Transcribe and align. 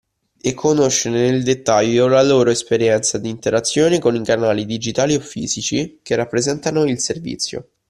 E 0.41 0.55
conoscere 0.55 1.29
nel 1.29 1.43
dettaglio 1.43 2.07
la 2.07 2.23
loro 2.23 2.49
esperienza 2.49 3.19
di 3.19 3.29
interazione 3.29 3.99
con 3.99 4.15
i 4.15 4.23
canali 4.23 4.65
digitali 4.65 5.13
o 5.13 5.19
fisici 5.19 5.99
che 6.01 6.15
rappresentano 6.15 6.85
il 6.85 6.99
servizio 6.99 7.69